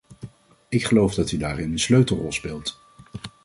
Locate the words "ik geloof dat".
0.69-1.31